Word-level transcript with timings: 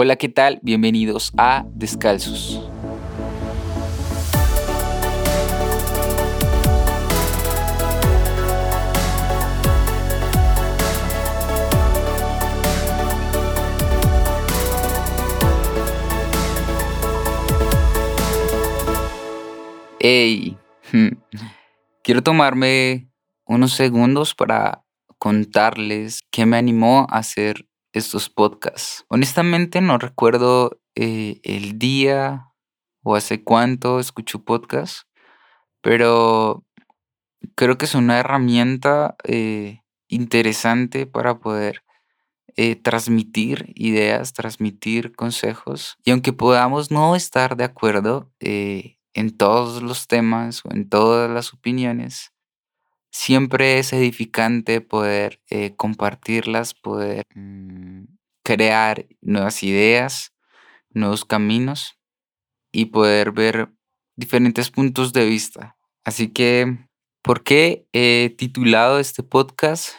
Hola, 0.00 0.14
¿qué 0.14 0.28
tal? 0.28 0.60
Bienvenidos 0.62 1.32
a 1.36 1.64
Descalzos. 1.74 2.62
Hey, 19.98 20.56
quiero 22.04 22.22
tomarme 22.22 23.10
unos 23.44 23.72
segundos 23.72 24.36
para 24.36 24.84
contarles 25.18 26.20
qué 26.30 26.46
me 26.46 26.56
animó 26.56 27.08
a 27.10 27.18
hacer 27.18 27.66
estos 27.98 28.30
podcasts. 28.30 29.04
Honestamente 29.08 29.80
no 29.80 29.98
recuerdo 29.98 30.80
eh, 30.94 31.40
el 31.42 31.78
día 31.78 32.52
o 33.02 33.14
hace 33.14 33.42
cuánto 33.44 34.00
escucho 34.00 34.44
podcasts, 34.44 35.06
pero 35.80 36.64
creo 37.54 37.78
que 37.78 37.84
es 37.84 37.94
una 37.94 38.18
herramienta 38.18 39.16
eh, 39.24 39.82
interesante 40.08 41.06
para 41.06 41.38
poder 41.38 41.84
eh, 42.56 42.76
transmitir 42.76 43.72
ideas, 43.76 44.32
transmitir 44.32 45.12
consejos. 45.14 45.96
Y 46.04 46.10
aunque 46.10 46.32
podamos 46.32 46.90
no 46.90 47.14
estar 47.14 47.56
de 47.56 47.64
acuerdo 47.64 48.32
en 48.40 49.36
todos 49.36 49.82
los 49.82 50.08
temas 50.08 50.64
o 50.64 50.72
en 50.72 50.88
todas 50.88 51.30
las 51.30 51.52
opiniones, 51.52 52.32
siempre 53.10 53.78
es 53.78 53.92
edificante 53.92 54.80
poder 54.80 55.40
eh, 55.50 55.74
compartirlas, 55.76 56.74
poder 56.74 57.24
mm, 57.34 58.04
crear 58.44 59.06
nuevas 59.20 59.62
ideas, 59.62 60.34
nuevos 60.90 61.24
caminos 61.24 61.98
y 62.72 62.86
poder 62.86 63.32
ver 63.32 63.70
diferentes 64.16 64.70
puntos 64.70 65.12
de 65.12 65.24
vista. 65.26 65.76
Así 66.04 66.28
que, 66.28 66.78
¿por 67.22 67.42
qué 67.42 67.86
he 67.92 68.34
titulado 68.36 68.98
este 68.98 69.22
podcast 69.22 69.90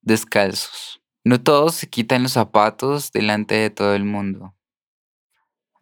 Descalzos? 0.00 1.02
No 1.24 1.40
todos 1.40 1.74
se 1.74 1.88
quitan 1.88 2.24
los 2.24 2.32
zapatos 2.32 3.12
delante 3.12 3.54
de 3.54 3.70
todo 3.70 3.94
el 3.94 4.04
mundo. 4.04 4.56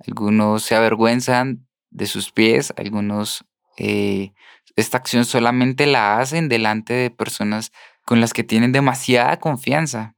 Algunos 0.07 0.63
se 0.63 0.75
avergüenzan 0.75 1.67
de 1.91 2.07
sus 2.07 2.33
pies, 2.33 2.73
algunos 2.77 3.45
eh, 3.77 4.33
esta 4.77 4.99
acción 4.99 5.25
solamente 5.25 5.87
la 5.87 6.19
hacen 6.19 6.49
delante 6.49 6.95
de 6.95 7.11
personas 7.11 7.73
con 8.05 8.21
las 8.21 8.33
que 8.33 8.45
tienen 8.45 8.73
demasiada 8.73 9.39
confianza 9.39 10.17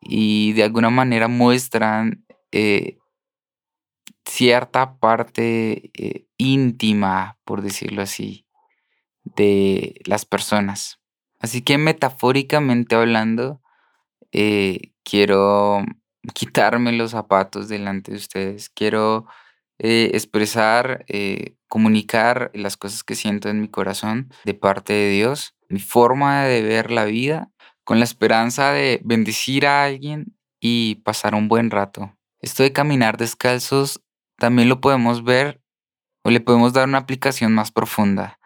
y 0.00 0.52
de 0.52 0.64
alguna 0.64 0.90
manera 0.90 1.28
muestran 1.28 2.24
eh, 2.52 2.98
cierta 4.24 4.98
parte 4.98 5.90
eh, 5.94 6.26
íntima, 6.36 7.38
por 7.44 7.62
decirlo 7.62 8.02
así, 8.02 8.46
de 9.24 10.00
las 10.04 10.24
personas. 10.24 11.00
Así 11.40 11.62
que 11.62 11.78
metafóricamente 11.78 12.94
hablando, 12.94 13.60
quiero 15.02 15.84
quitarme 16.34 16.92
los 16.92 17.12
zapatos 17.12 17.68
delante 17.68 18.12
de 18.12 18.18
ustedes, 18.18 18.68
quiero 18.68 19.26
expresar 19.78 21.04
comunicar 21.68 22.50
las 22.54 22.76
cosas 22.76 23.04
que 23.04 23.14
siento 23.14 23.48
en 23.48 23.60
mi 23.60 23.68
corazón 23.68 24.30
de 24.44 24.54
parte 24.54 24.92
de 24.92 25.10
Dios, 25.10 25.54
mi 25.68 25.80
forma 25.80 26.44
de 26.44 26.62
ver 26.62 26.90
la 26.90 27.04
vida, 27.04 27.50
con 27.84 27.98
la 27.98 28.04
esperanza 28.04 28.72
de 28.72 29.00
bendecir 29.04 29.66
a 29.66 29.84
alguien 29.84 30.36
y 30.60 30.96
pasar 30.96 31.34
un 31.34 31.48
buen 31.48 31.70
rato. 31.70 32.16
Esto 32.40 32.62
de 32.62 32.72
caminar 32.72 33.16
descalzos 33.16 34.02
también 34.38 34.68
lo 34.68 34.80
podemos 34.80 35.24
ver 35.24 35.60
o 36.22 36.30
le 36.30 36.40
podemos 36.40 36.72
dar 36.72 36.88
una 36.88 36.98
aplicación 36.98 37.52
más 37.52 37.70
profunda. 37.70 38.38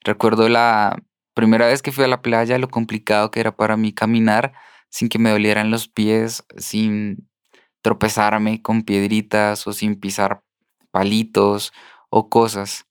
Recuerdo 0.00 0.48
la 0.48 1.02
primera 1.34 1.66
vez 1.66 1.82
que 1.82 1.92
fui 1.92 2.04
a 2.04 2.08
la 2.08 2.22
playa, 2.22 2.58
lo 2.58 2.68
complicado 2.68 3.30
que 3.30 3.40
era 3.40 3.54
para 3.54 3.76
mí 3.76 3.92
caminar 3.92 4.52
sin 4.90 5.08
que 5.08 5.18
me 5.18 5.30
dolieran 5.30 5.70
los 5.70 5.88
pies, 5.88 6.44
sin 6.56 7.28
tropezarme 7.82 8.62
con 8.62 8.82
piedritas 8.82 9.66
o 9.66 9.72
sin 9.72 10.00
pisar 10.00 10.42
palitos 10.98 11.72
o 12.10 12.28
cosas. 12.28 12.84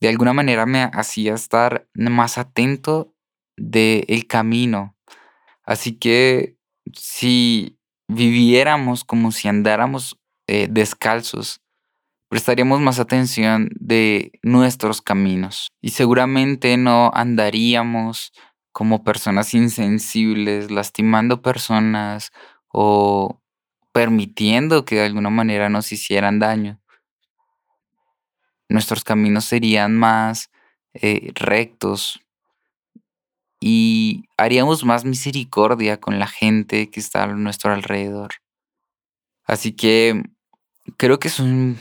De 0.00 0.08
alguna 0.08 0.32
manera 0.32 0.66
me 0.66 0.88
hacía 0.92 1.34
estar 1.34 1.88
más 1.94 2.38
atento 2.38 3.12
del 3.56 4.28
camino. 4.28 4.94
Así 5.64 5.98
que 5.98 6.56
si 6.94 7.76
viviéramos 8.06 9.02
como 9.02 9.32
si 9.32 9.48
andáramos 9.48 10.16
eh, 10.46 10.68
descalzos, 10.70 11.60
prestaríamos 12.28 12.80
más 12.80 13.00
atención 13.00 13.68
de 13.74 14.30
nuestros 14.44 15.02
caminos 15.02 15.70
y 15.82 15.90
seguramente 15.90 16.76
no 16.76 17.10
andaríamos 17.12 18.32
como 18.70 19.02
personas 19.02 19.54
insensibles, 19.54 20.70
lastimando 20.70 21.42
personas 21.42 22.30
o 22.68 23.40
permitiendo 23.92 24.84
que 24.84 24.94
de 24.96 25.06
alguna 25.06 25.30
manera 25.30 25.68
nos 25.68 25.90
hicieran 25.90 26.38
daño 26.38 26.80
nuestros 28.70 29.04
caminos 29.04 29.44
serían 29.44 29.96
más 29.96 30.50
eh, 30.94 31.32
rectos 31.34 32.20
y 33.60 34.24
haríamos 34.38 34.84
más 34.84 35.04
misericordia 35.04 35.98
con 35.98 36.18
la 36.18 36.26
gente 36.26 36.88
que 36.88 37.00
está 37.00 37.24
a 37.24 37.26
nuestro 37.26 37.72
alrededor. 37.72 38.30
Así 39.44 39.72
que 39.72 40.22
creo 40.96 41.18
que 41.18 41.28
es 41.28 41.40
un 41.40 41.78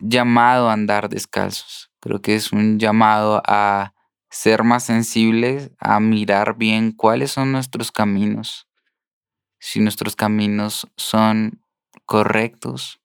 llamado 0.00 0.68
a 0.68 0.74
andar 0.74 1.08
descalzos, 1.08 1.90
creo 2.00 2.20
que 2.20 2.34
es 2.34 2.52
un 2.52 2.78
llamado 2.78 3.40
a 3.46 3.94
ser 4.28 4.64
más 4.64 4.84
sensibles, 4.84 5.70
a 5.78 6.00
mirar 6.00 6.56
bien 6.58 6.92
cuáles 6.92 7.30
son 7.30 7.52
nuestros 7.52 7.92
caminos, 7.92 8.68
si 9.60 9.80
nuestros 9.80 10.16
caminos 10.16 10.88
son 10.96 11.62
correctos 12.04 13.00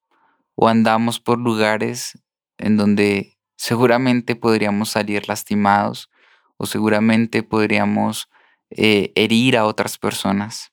o 0.56 0.68
andamos 0.68 1.20
por 1.20 1.40
lugares 1.40 2.20
en 2.62 2.78
donde 2.78 3.38
seguramente 3.58 4.36
podríamos 4.36 4.90
salir 4.90 5.28
lastimados 5.28 6.10
o 6.58 6.66
seguramente 6.66 7.44
podríamos 7.44 8.30
eh, 8.70 9.12
herir 9.16 9.58
a 9.58 9.66
otras 9.66 9.98
personas. 9.98 10.72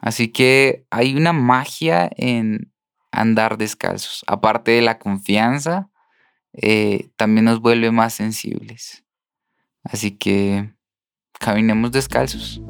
Así 0.00 0.28
que 0.28 0.86
hay 0.90 1.16
una 1.16 1.32
magia 1.32 2.10
en 2.16 2.72
andar 3.10 3.58
descalzos. 3.58 4.24
Aparte 4.26 4.72
de 4.72 4.82
la 4.82 4.98
confianza, 4.98 5.90
eh, 6.52 7.10
también 7.16 7.46
nos 7.46 7.60
vuelve 7.60 7.90
más 7.90 8.14
sensibles. 8.14 9.04
Así 9.82 10.12
que 10.12 10.72
caminemos 11.38 11.92
descalzos. 11.92 12.60